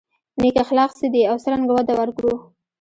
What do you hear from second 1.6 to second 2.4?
وده ورکړو.